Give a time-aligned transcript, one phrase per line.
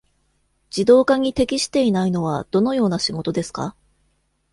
[0.71, 3.75] 自動化に適していないのはどのような仕事ですか。